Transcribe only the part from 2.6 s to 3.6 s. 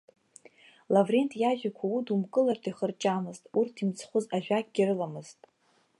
ихырҷамызт,